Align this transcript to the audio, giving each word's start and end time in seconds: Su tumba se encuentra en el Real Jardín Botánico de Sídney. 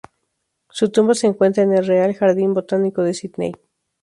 Su 0.71 0.89
tumba 0.89 1.13
se 1.13 1.27
encuentra 1.27 1.61
en 1.61 1.73
el 1.73 1.85
Real 1.85 2.15
Jardín 2.15 2.55
Botánico 2.55 3.03
de 3.03 3.13
Sídney. 3.13 3.53